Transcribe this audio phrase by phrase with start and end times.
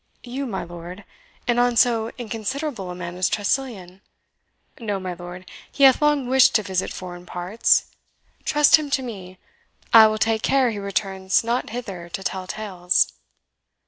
[0.23, 1.05] "You, my lord,
[1.47, 4.01] and on so inconsiderable a man as Tressilian!
[4.79, 7.85] No, my lord, he hath long wished to visit foreign parts.
[8.43, 9.37] Trust him to me
[9.93, 13.13] I will take care he returns not hither to tell tales."